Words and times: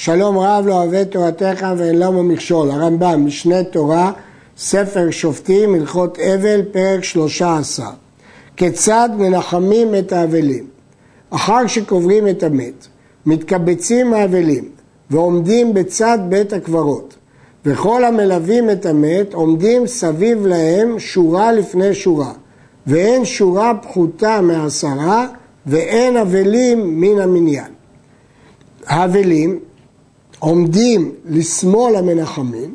שלום 0.00 0.38
רב 0.38 0.66
לא 0.66 0.82
אוהב 0.82 1.04
תורתך 1.04 1.66
ואין 1.76 1.98
למה 1.98 2.22
מכשול. 2.22 2.70
הרמב"ם, 2.70 3.26
משנה 3.26 3.64
תורה, 3.64 4.12
ספר 4.58 5.10
שופטים, 5.10 5.74
הלכות 5.74 6.18
אבל, 6.18 6.62
פרק 6.72 7.04
שלושה 7.04 7.56
עשר. 7.56 7.90
כיצד 8.56 9.08
מנחמים 9.18 9.94
את 9.94 10.12
האבלים? 10.12 10.66
אחר 11.30 11.66
שקוברים 11.66 12.28
את 12.28 12.42
המת, 12.42 12.86
מתקבצים 13.26 14.14
האבלים 14.14 14.68
ועומדים 15.10 15.74
בצד 15.74 16.18
בית 16.28 16.52
הקברות, 16.52 17.14
וכל 17.64 18.04
המלווים 18.04 18.70
את 18.70 18.86
המת 18.86 19.34
עומדים 19.34 19.86
סביב 19.86 20.46
להם 20.46 20.98
שורה 20.98 21.52
לפני 21.52 21.94
שורה, 21.94 22.32
ואין 22.86 23.24
שורה 23.24 23.72
פחותה 23.82 24.40
מעשרה 24.40 25.26
ואין 25.66 26.16
אבלים 26.16 27.00
מן 27.00 27.20
המניין. 27.20 27.72
האבלים 28.86 29.58
עומדים 30.38 31.12
לשמאל 31.28 31.96
המנחמים, 31.96 32.74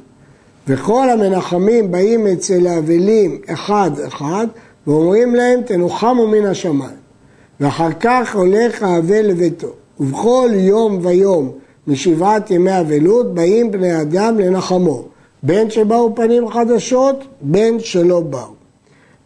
וכל 0.68 1.10
המנחמים 1.10 1.92
באים 1.92 2.28
אצל 2.28 2.68
האבלים 2.68 3.42
אחד 3.50 3.92
אחד 4.08 4.48
ואומרים 4.88 5.36
להם 5.36 5.62
תנוחמו 5.62 6.28
מן 6.28 6.46
השמיים. 6.46 7.04
ואחר 7.60 7.90
כך 8.00 8.36
הולך 8.36 8.84
האבל 8.84 9.26
לביתו. 9.26 9.74
ובכל 10.00 10.50
יום 10.54 11.00
ויום 11.02 11.52
משבעת 11.88 12.52
ימי 12.52 12.80
אבלות 12.80 13.34
באים 13.34 13.72
בני 13.72 14.02
אדם 14.02 14.40
לנחמו, 14.40 15.04
בין 15.44 15.70
שבאו 15.70 16.16
פנים 16.16 16.50
חדשות, 16.50 17.24
בין 17.42 17.80
שלא 17.80 18.20
באו. 18.20 18.54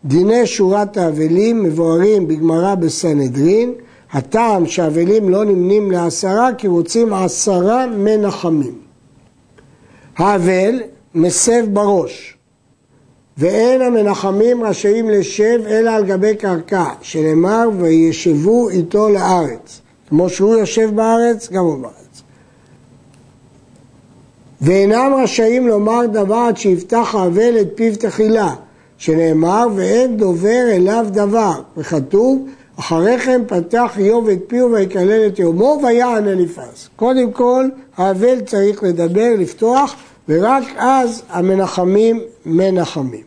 דיני 0.06 0.45
שורת 0.45 0.98
האבלים 0.98 1.64
מבוארים 1.64 2.28
בגמרא 2.28 2.76
בסנהדרין, 2.76 3.73
הטעם 4.11 4.66
שהאבלים 4.66 5.29
לא 5.29 5.45
נמנים 5.45 5.91
לעשרה 5.91 6.49
כי 6.57 6.67
רוצים 6.67 7.13
עשרה 7.13 7.88
מנחמים. 7.88 8.80
האבל 10.17 10.81
מסב 11.16 11.66
בראש, 11.73 12.38
ואין 13.38 13.81
המנחמים 13.81 14.64
רשאים 14.64 15.09
לשב 15.09 15.59
אלא 15.67 15.91
על 15.91 16.05
גבי 16.05 16.36
קרקע, 16.36 16.86
שנאמר 17.02 17.69
וישבו 17.77 18.69
איתו 18.69 19.09
לארץ. 19.09 19.81
כמו 20.09 20.30
שהוא 20.30 20.55
יושב 20.55 20.89
בארץ, 20.95 21.49
גם 21.52 21.64
הוא 21.64 21.77
בארץ. 21.77 22.21
ואינם 24.61 25.11
רשאים 25.23 25.67
לומר 25.67 26.05
דבר 26.05 26.36
עד 26.36 26.58
שיפתח 26.58 27.16
האבל 27.16 27.61
את 27.61 27.67
פיו 27.75 27.95
תחילה, 27.95 28.55
שנאמר 28.97 29.67
ואין 29.75 30.17
דובר 30.17 30.64
אליו 30.71 31.05
דבר, 31.11 31.61
וכתוב 31.77 32.47
אחרי 32.80 33.20
כן 33.20 33.42
פתח 33.47 33.94
איוב 33.97 34.30
את 34.30 34.39
פיהו 34.47 34.72
ויקלל 34.72 35.28
את 35.28 35.39
יומו 35.39 35.80
ויען 35.83 36.28
אליפז. 36.28 36.89
קודם 36.95 37.31
כל 37.31 37.66
האבל 37.97 38.39
צריך 38.45 38.83
לדבר, 38.83 39.33
לפתוח, 39.39 39.95
ורק 40.30 40.64
אז 40.78 41.22
המנחמים 41.30 42.22
מנחמים. 42.45 43.23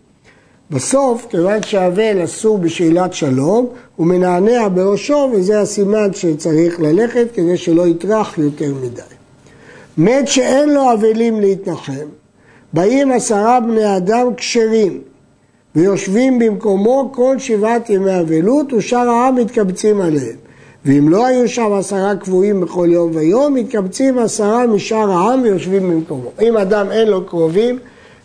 בסוף, 0.71 1.27
כיוון 1.31 1.63
שהאבל 1.63 2.25
אסור 2.25 2.59
בשאלת 2.59 3.13
שלום, 3.13 3.67
הוא 3.97 4.07
מנענע 4.07 4.69
בראשו 4.69 5.31
וזה 5.33 5.61
הסימן 5.61 6.13
שצריך 6.13 6.81
ללכת 6.81 7.27
כדי 7.35 7.57
שלא 7.57 7.87
יטרח 7.87 8.39
יותר 8.39 8.75
מדי. 8.83 9.03
מת 9.99 10.29
שאין 10.29 10.69
לו 10.69 10.93
אבלים 10.93 11.41
להתנחם, 11.41 12.07
באים 12.73 13.13
עשרה 13.13 13.61
בני 13.61 13.97
אדם 13.97 14.35
כשרים 14.37 15.01
ויושבים 15.77 16.39
במקומו 16.39 17.11
כל 17.13 17.39
שבעת 17.39 17.91
ימי 17.91 18.21
אבלות 18.21 18.73
ושאר 18.73 19.09
העם 19.09 19.35
מתקבצים 19.35 20.01
עליהם. 20.01 20.37
ואם 20.85 21.09
לא 21.09 21.27
היו 21.27 21.49
שם 21.49 21.73
עשרה 21.73 22.17
קבועים 22.17 22.61
בכל 22.61 22.89
יום 22.93 23.11
ויום, 23.15 23.55
מתקבצים 23.55 24.19
עשרה 24.19 24.67
משאר 24.67 25.11
העם 25.11 25.43
ויושבים 25.43 25.91
במקומו. 25.91 26.31
אם 26.43 26.57
אדם 26.57 26.91
אין 26.91 27.09
לו 27.09 27.27
קרובים, 27.27 27.79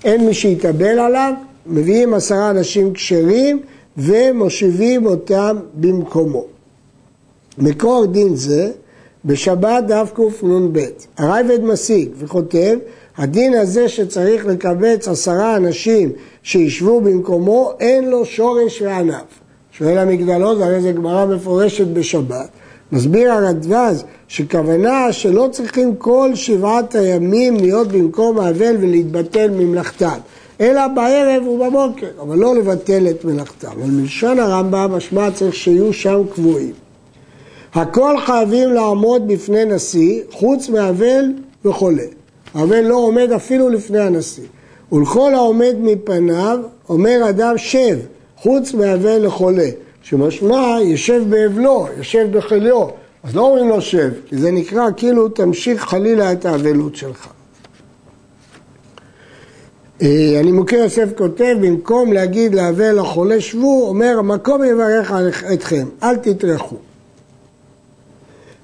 אין 0.04 0.26
מי 0.26 0.34
שיתאבל 0.34 1.00
עליו, 1.00 1.34
מביאים 1.66 2.14
עשרה 2.14 2.50
אנשים 2.50 2.94
כשרים 2.94 3.59
ומושיבים 3.98 5.06
אותם 5.06 5.58
במקומו. 5.74 6.44
מקור 7.58 8.06
דין 8.06 8.36
זה 8.36 8.72
בשבת 9.25 9.84
דף 9.88 10.12
קנ"ב. 10.16 10.80
הרייבד 11.18 11.64
משיג 11.64 12.09
וכותב, 12.18 12.78
הדין 13.18 13.53
הזה 13.53 13.90
שצריך 13.90 14.46
לקבץ 14.46 15.08
עשרה 15.08 15.56
אנשים 15.56 16.12
שישבו 16.44 17.02
במקומו, 17.02 17.72
אין 17.80 18.09
לו 18.09 18.26
שורש 18.26 18.81
וענף. 18.81 19.24
שואל 19.72 19.98
המגדלות, 19.98 20.62
הרי 20.62 20.81
זו 20.81 20.94
גמרא 20.96 21.25
מפורשת 21.25 21.88
בשבת. 21.88 22.50
מסביר 22.92 23.31
הרדווז 23.31 24.04
שכוונה 24.28 25.12
שלא 25.12 25.50
צריכים 25.52 25.96
כל 25.96 26.31
שבעת 26.36 26.96
הימים 26.96 27.56
להיות 27.56 27.88
במקום 27.88 28.40
האבל 28.40 28.75
ולהתבטל 28.80 29.50
ממלאכתם, 29.50 30.18
אלא 30.62 30.88
בערב 30.88 31.48
ובבוקר, 31.48 32.08
אבל 32.22 32.38
לא 32.38 32.56
לבטל 32.56 33.08
את 33.09 33.25
מלאכתם. 33.25 33.68
אבל 33.68 33.92
מלשון 33.92 34.40
הרמב"ם 34.40 34.92
משמע 34.92 35.31
צריך 35.31 35.56
שיהיו 35.56 35.94
שם 35.94 36.22
קבועים. 36.34 36.74
הכל 37.74 38.16
חייבים 38.25 38.74
לעמוד 38.74 39.28
בפני 39.28 39.66
נשיא, 39.66 40.22
חוץ 40.31 40.70
מאבל 40.70 41.25
וחולה. 41.66 42.04
האבל 42.56 42.82
לא 42.82 42.96
עומד 42.96 43.32
אפילו 43.32 43.70
לפני 43.70 44.00
הנשיא. 44.00 44.44
ולכל 44.92 45.34
העומד 45.34 45.76
מפניו, 45.80 46.60
אומר 46.90 47.30
אדם 47.30 47.58
שב, 47.58 47.98
חוץ 48.38 48.74
מאבל 48.74 49.26
לחולה. 49.26 49.70
שמשמע 50.02 50.78
ישב 50.84 51.24
באבלו, 51.30 51.88
ישב 52.00 52.38
בחליו. 52.38 52.88
אז 53.24 53.36
לא 53.36 53.42
אומרים 53.42 53.70
לו 53.70 53.82
שב, 53.82 54.12
כי 54.26 54.38
זה 54.38 54.52
נקרא 54.52 54.88
כאילו 54.98 55.30
תמשיך 55.30 55.82
חלילה 55.82 56.32
את 56.32 56.46
האבלות 56.46 56.96
שלך. 56.96 57.28
אה, 60.02 60.40
אני 60.40 60.52
מוכר 60.52 60.76
יוסף 60.76 61.10
כותב, 61.18 61.56
במקום 61.62 62.14
להגיד 62.14 62.56
לאבל 62.56 63.00
לחולה 63.00 63.42
שבו, 63.42 63.88
אומר 63.88 64.16
המקום 64.20 64.64
יברך 64.64 65.14
אתכם, 65.54 65.88
אל 66.04 66.16
תטרחו. 66.16 66.76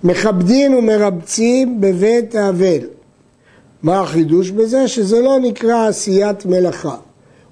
מכבדים 0.03 0.73
ומרבצים 0.73 1.81
בבית 1.81 2.35
האבל. 2.35 2.79
מה 3.83 3.99
החידוש 3.99 4.49
בזה? 4.49 4.87
שזה 4.87 5.21
לא 5.21 5.39
נקרא 5.39 5.87
עשיית 5.87 6.45
מלאכה. 6.45 6.95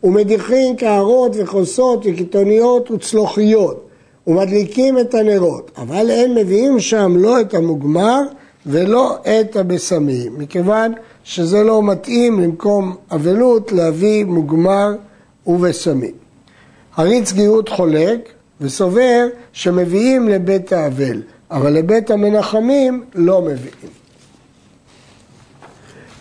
ומדיחים 0.04 0.76
קערות 0.76 1.32
וכוסות 1.36 2.06
וקיתוניות 2.06 2.92
וצלוחיות 2.92 3.88
ומדליקים 4.28 5.00
את 5.00 5.14
הנרות, 5.14 5.72
אבל 5.78 6.12
הם 6.12 6.36
מביאים 6.36 6.80
שם 6.80 7.14
לא 7.18 7.42
את 7.42 7.54
המוגמר 7.54 8.22
ולא 8.66 9.18
את 9.18 9.56
הבשמים, 9.56 10.40
מכיוון 10.40 10.94
שזה 11.24 11.64
לא 11.64 11.84
מתאים 11.84 12.40
למקום 12.40 12.96
אבלות 13.12 13.72
להביא 13.72 14.26
מוגמר 14.26 14.96
ובשמים. 15.48 16.14
הריץ 16.96 17.32
גיאות 17.32 17.70
חולק 17.70 18.30
וסובר 18.62 19.28
שמביאים 19.54 20.30
לבית 20.30 20.74
האבל, 20.74 21.22
אבל 21.52 21.74
לבית 21.74 22.12
המנחמים 22.12 23.04
לא 23.16 23.42
מביאים. 23.42 23.92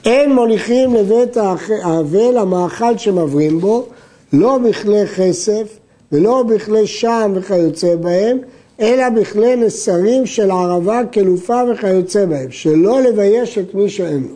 אין 0.09 0.35
מוליכים 0.35 0.95
לבית 0.95 1.37
האבל 1.83 2.39
המאכל 2.39 2.99
שמברים 2.99 3.61
בו, 3.61 3.87
לא 4.33 4.59
בכלי 4.59 5.07
כסף 5.07 5.79
ולא 6.13 6.43
בכלי 6.43 6.87
שם 6.87 7.33
וכיוצא 7.35 7.97
בהם, 7.97 8.39
אלא 8.81 9.09
בכלי 9.09 9.57
נסרים 9.57 10.27
של 10.27 10.51
ערבה, 10.51 11.01
כלופה 11.13 11.63
וכיוצא 11.73 12.27
בהם, 12.27 12.51
שלא 12.51 13.01
לבייש 13.01 13.59
את 13.59 13.75
מי 13.75 13.89
שאין 13.89 14.27
לו. 14.29 14.35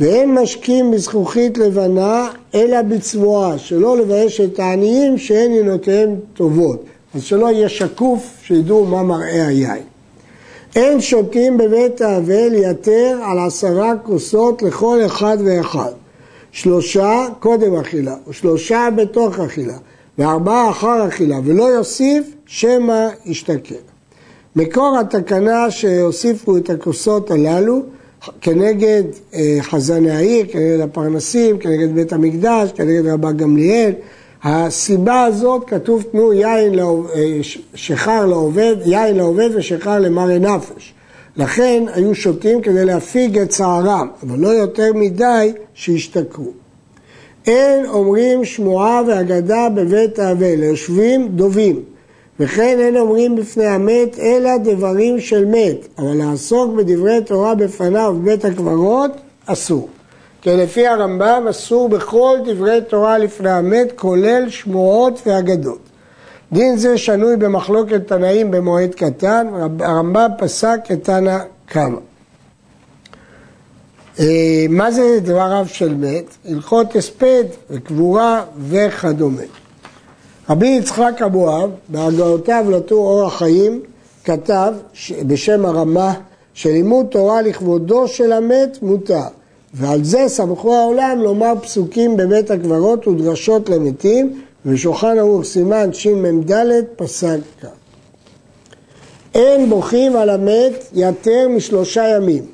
ואין 0.00 0.34
משקים 0.34 0.90
בזכוכית 0.90 1.58
לבנה, 1.58 2.28
אלא 2.54 2.82
בצבועה, 2.82 3.58
שלא 3.58 3.98
לבייש 3.98 4.40
את 4.40 4.58
העניים 4.58 5.18
שאין 5.18 5.52
עינותיהם 5.52 6.14
טובות. 6.34 6.84
אז 7.14 7.22
שלא 7.22 7.50
יהיה 7.50 7.68
שקוף, 7.68 8.42
שידעו 8.42 8.84
מה 8.84 9.02
מראה 9.02 9.46
היין. 9.46 9.95
אין 10.76 11.00
שותים 11.00 11.58
בבית 11.58 12.00
האבל 12.00 12.54
יתר 12.54 13.18
על 13.22 13.38
עשרה 13.38 13.92
כוסות 14.02 14.62
לכל 14.62 14.98
אחד 15.06 15.38
ואחד. 15.44 15.92
שלושה 16.52 17.26
קודם 17.40 17.74
אכילה, 17.74 18.14
ושלושה 18.28 18.88
בתוך 18.96 19.40
אכילה, 19.40 19.76
וארבעה 20.18 20.70
אחר 20.70 21.08
אכילה, 21.08 21.36
ולא 21.44 21.62
יוסיף 21.62 22.34
שמא 22.46 23.08
ישתכר. 23.26 23.74
מקור 24.56 24.98
התקנה 25.00 25.70
שהוסיפו 25.70 26.56
את 26.56 26.70
הכוסות 26.70 27.30
הללו 27.30 27.82
כנגד 28.40 29.02
אה, 29.34 29.58
חזני 29.60 30.10
העיר, 30.10 30.46
כנגד 30.52 30.80
הפרנסים, 30.80 31.58
כנגד 31.58 31.94
בית 31.94 32.12
המקדש, 32.12 32.72
כנגד 32.72 33.06
רבה 33.06 33.32
גמליאל, 33.32 33.92
הסיבה 34.44 35.24
הזאת 35.24 35.64
כתוב 35.66 36.02
תנו 36.12 36.32
יין 36.32 36.78
אה, 36.78 37.38
שחר 37.74 38.26
לעובד, 38.26 38.76
יין 38.84 39.16
לעובד 39.16 39.50
ושחר 39.54 39.98
למרי 39.98 40.38
נפש. 40.38 40.94
לכן 41.36 41.84
היו 41.92 42.14
שותים 42.14 42.60
כדי 42.60 42.84
להפיג 42.84 43.38
את 43.38 43.48
צערם, 43.48 44.08
אבל 44.22 44.38
לא 44.38 44.48
יותר 44.48 44.92
מדי 44.94 45.52
שישתכרו. 45.74 46.50
אין 47.46 47.86
אומרים 47.86 48.44
שמועה 48.44 49.02
ואגדה 49.06 49.68
בבית 49.74 50.18
האבל, 50.18 50.62
יושבים 50.62 51.28
דובים, 51.28 51.82
וכן 52.40 52.76
אין 52.80 52.96
אומרים 52.96 53.36
בפני 53.36 53.66
המת 53.66 54.18
אלא 54.18 54.56
דברים 54.56 55.20
של 55.20 55.44
מת, 55.44 55.88
אבל 55.98 56.14
לעסוק 56.14 56.74
בדברי 56.74 57.20
תורה 57.24 57.54
בפניו 57.54 58.16
בבית 58.20 58.44
הקברות 58.44 59.10
אסור. 59.46 59.88
כי 60.46 60.56
לפי 60.56 60.86
הרמב"ם 60.86 61.46
אסור 61.50 61.88
בכל 61.88 62.38
דברי 62.44 62.80
תורה 62.88 63.18
לפני 63.18 63.50
המת, 63.50 63.92
כולל 63.96 64.50
שמועות 64.50 65.20
ואגדות. 65.26 65.78
דין 66.52 66.76
זה 66.76 66.98
שנוי 66.98 67.36
במחלוקת 67.36 68.08
תנאים 68.08 68.50
במועד 68.50 68.94
קטן, 68.94 69.46
הרמב"ם 69.80 70.30
פסק 70.38 70.80
כתנא 70.84 71.38
קמא. 71.66 71.98
אה, 74.20 74.66
מה 74.68 74.90
זה 74.90 75.18
דבריו 75.22 75.66
של 75.68 75.94
מת? 75.94 76.24
הלכות 76.44 76.96
הספד 76.96 77.44
וקבורה 77.70 78.44
וכדומה. 78.58 79.42
רבי 80.50 80.66
יצחק 80.66 81.22
אבואב, 81.26 81.70
בהגעותיו 81.88 82.64
לטור 82.70 83.06
אור 83.06 83.26
החיים, 83.26 83.82
כתב 84.24 84.74
בשם 85.26 85.64
הרמה 85.64 86.14
שלימוד 86.54 87.06
תורה 87.06 87.42
לכבודו 87.42 88.08
של 88.08 88.32
המת 88.32 88.78
מותר. 88.82 89.26
ועל 89.74 90.04
זה 90.04 90.24
סמכו 90.28 90.74
העולם 90.76 91.18
לומר 91.22 91.52
פסוקים 91.62 92.16
בבית 92.16 92.50
הקברות 92.50 93.08
ודרשות 93.08 93.68
למתים, 93.68 94.42
ושולחן 94.66 95.18
ערוך 95.18 95.44
סימן 95.44 95.92
שמ"ד 95.92 96.52
פסק 96.96 97.38
כך. 97.62 97.68
אין 99.34 99.70
בוכים 99.70 100.16
על 100.16 100.30
המת 100.30 100.84
יותר 100.92 101.48
משלושה 101.48 102.08
ימים, 102.08 102.46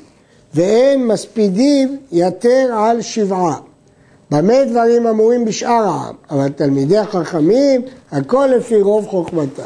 ואין 0.55 1.07
מספידים 1.07 1.99
יותר 2.13 2.71
על 2.75 3.03
שבעה. 3.03 3.57
במה 4.31 4.65
דברים 4.65 5.07
אמורים 5.07 5.45
בשאר 5.45 5.71
העם, 5.71 6.15
אבל 6.31 6.49
תלמידי 6.49 6.99
החכמים, 6.99 7.83
הכל 8.13 8.49
לפי 8.57 8.81
רוב 8.81 9.07
חוכמתם. 9.07 9.63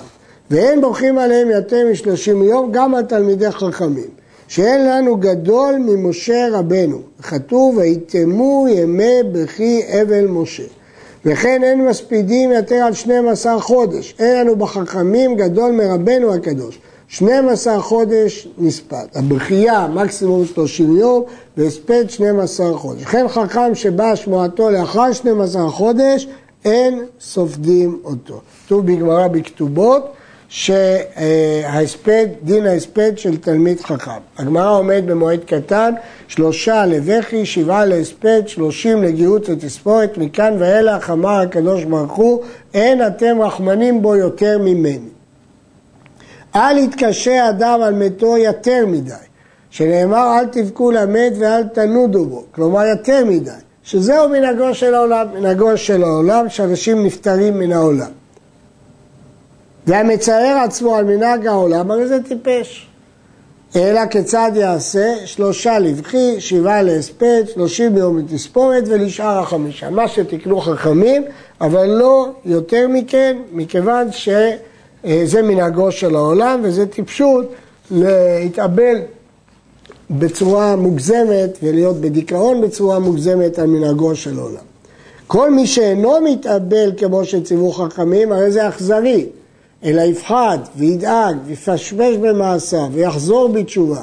ואין 0.51 0.81
בוכים 0.81 1.19
עליהם 1.19 1.51
יותר 1.51 1.89
משלושים 1.93 2.43
יום, 2.43 2.73
גם 2.73 2.95
על 2.95 3.03
תלמידי 3.03 3.51
חכמים. 3.51 4.16
שאין 4.49 4.87
לנו 4.87 5.17
גדול 5.17 5.75
ממשה 5.79 6.49
רבנו. 6.53 6.99
כתוב, 7.23 7.77
ויתמו 7.77 8.67
ימי 8.69 9.23
בכי 9.33 9.83
אבל 10.03 10.27
משה. 10.27 10.63
וכן 11.25 11.65
אין 11.65 11.87
מספידים 11.87 12.53
יותר 12.53 12.75
על 12.75 12.93
12 12.93 13.61
חודש. 13.61 14.15
אין 14.19 14.37
לנו 14.37 14.57
בחכמים 14.57 15.37
גדול 15.37 15.73
מרבנו 15.73 16.35
הקדוש. 16.35 16.79
12 17.09 17.81
חודש 17.81 18.49
נספד. 18.59 19.07
הבכייה 19.15 19.89
מקסימום 19.89 20.45
30 20.47 20.97
יום 20.97 21.25
והספד 21.57 22.05
12 22.09 22.79
חודש. 22.79 23.03
וכן 23.03 23.29
חכם 23.29 23.75
שבא 23.75 24.15
שמועתו 24.15 24.71
לאחר 24.71 25.13
12 25.13 25.71
חודש, 25.71 26.29
אין 26.65 27.05
סופדים 27.21 28.01
אותו. 28.05 28.41
כתוב 28.67 28.87
בגמרא 28.87 29.29
בכתובות 29.29 30.16
שההספד, 30.49 32.27
דין 32.43 32.67
ההספד 32.67 33.19
של 33.19 33.37
תלמיד 33.37 33.81
חכם. 33.81 34.11
הגמרא 34.39 34.79
עומד 34.79 35.03
במועד 35.07 35.41
קטן, 35.47 35.95
שלושה 36.29 36.87
לבכי, 36.87 37.47
שבעה 37.47 37.85
להספד, 37.85 38.43
שלושים 38.47 39.03
לגיהות 39.03 39.49
ותספורת, 39.49 40.19
מכאן 40.19 40.57
ואילך 40.59 41.11
אמר 41.11 41.41
הקדוש 41.41 41.85
ברוך 41.85 42.13
הוא, 42.13 42.43
אין 42.75 43.07
אתם 43.07 43.41
רחמנים 43.41 44.03
בו 44.03 44.17
יותר 44.17 44.59
ממני. 44.59 45.09
אל 46.57 46.79
יתקשה 46.79 47.49
אדם 47.49 47.81
על 47.83 47.95
מתו 47.95 48.37
יותר 48.37 48.87
מדי, 48.87 49.13
שנאמר 49.71 50.39
אל 50.39 50.47
תבכו 50.47 50.91
למת 50.91 51.33
ואל 51.39 51.63
תנודו 51.63 52.25
בו, 52.25 52.45
כלומר 52.53 52.87
יותר 52.87 53.25
מדי, 53.25 53.51
שזהו 53.83 54.29
מנהגו 54.29 54.75
של 54.75 54.95
העולם, 54.95 55.27
מנהגו 55.35 55.77
של 55.77 56.03
העולם 56.03 56.49
שאנשים 56.49 57.05
נפטרים 57.05 57.59
מן 57.59 57.73
העולם. 57.73 58.11
והמצער 59.87 60.59
עצמו 60.65 60.97
על 60.97 61.05
מנהג 61.05 61.47
העולם, 61.47 61.91
הרי 61.91 62.09
זה 62.09 62.23
טיפש. 62.23 62.89
אלא 63.77 64.07
כיצד 64.07 64.51
יעשה? 64.55 65.15
שלושה 65.25 65.79
לבכי, 65.79 66.41
שבעה 66.41 66.83
להספד, 66.83 67.43
שלושים 67.55 67.97
יום 67.97 68.19
לתספורת 68.19 68.85
ולשאר 68.87 69.39
החמישה. 69.39 69.91
מה 69.91 70.09
שתקנו 70.09 70.61
חכמים, 70.61 71.25
אבל 71.61 71.87
לא 71.87 72.29
יותר 72.45 72.89
מכן, 72.89 73.37
מכיוון 73.53 74.13
שזה 74.13 75.43
מנהגו 75.43 75.93
של 75.93 76.17
העולם 76.17 76.61
וזה 76.63 76.87
טיפשות 76.87 77.53
להתאבל 77.91 78.97
בצורה 80.11 80.77
מוגזמת 80.77 81.59
ולהיות 81.63 81.97
בדיכאון 81.97 82.61
בצורה 82.61 82.99
מוגזמת 82.99 83.59
על 83.59 83.67
מנהגו 83.67 84.17
של 84.17 84.39
העולם. 84.39 84.65
כל 85.27 85.51
מי 85.51 85.67
שאינו 85.67 86.21
מתאבל 86.25 86.93
כמו 86.97 87.25
שציוו 87.25 87.73
חכמים, 87.73 88.33
הרי 88.33 88.51
זה 88.51 88.69
אכזרי. 88.69 89.27
אלא 89.87 90.03
יפחד 90.03 90.59
וידאג 90.77 91.37
ויפשפש 91.47 92.17
במעשיו 92.17 92.89
ויחזור 92.93 93.49
בתשובה 93.49 94.03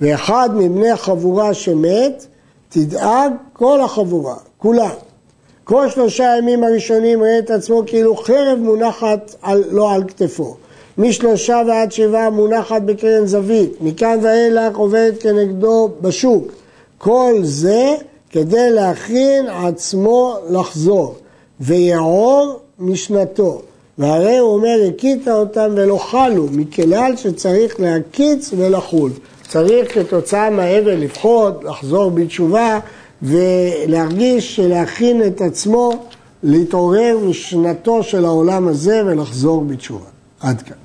ואחד 0.00 0.50
מבני 0.54 0.96
חבורה 0.96 1.54
שמת, 1.54 2.26
תדאג 2.68 3.32
כל 3.52 3.80
החבורה, 3.80 4.36
כולה. 4.58 4.90
כל 5.64 5.90
שלושה 5.90 6.34
ימים 6.38 6.64
הראשונים 6.64 7.22
ראה 7.22 7.38
את 7.38 7.50
עצמו 7.50 7.82
כאילו 7.86 8.16
חרב 8.16 8.58
מונחת 8.58 9.34
על, 9.42 9.64
לא 9.70 9.92
על 9.92 10.04
כתפו. 10.04 10.56
משלושה 10.98 11.62
ועד 11.66 11.92
שבעה 11.92 12.30
מונחת 12.30 12.82
בקרן 12.82 13.26
זווית, 13.26 13.72
מכאן 13.80 14.18
ואילך 14.22 14.76
עובדת 14.76 15.22
כנגדו 15.22 15.90
בשוק. 16.00 16.52
כל 16.98 17.34
זה 17.42 17.94
כדי 18.30 18.70
להכין 18.70 19.46
עצמו 19.46 20.36
לחזור, 20.50 21.14
ויעור 21.60 22.60
משנתו. 22.78 23.62
והרי 23.98 24.38
הוא 24.38 24.54
אומר, 24.54 24.76
הכית 24.88 25.28
אותם 25.28 25.70
ולא 25.76 25.96
חלו, 25.96 26.46
מכלל 26.52 27.12
שצריך 27.16 27.80
להקיץ 27.80 28.50
ולחול. 28.56 29.10
צריך 29.48 29.94
כתוצאה 29.94 30.50
מהאבל 30.50 30.94
לפחות, 30.94 31.64
לחזור 31.64 32.10
בתשובה 32.10 32.78
ולהרגיש 33.22 34.56
שלהכין 34.56 35.22
את 35.26 35.40
עצמו 35.40 36.06
להתעורר 36.42 37.18
משנתו 37.22 38.02
של 38.02 38.24
העולם 38.24 38.68
הזה 38.68 39.02
ולחזור 39.06 39.64
בתשובה. 39.64 40.06
עד 40.40 40.62
כאן. 40.62 40.76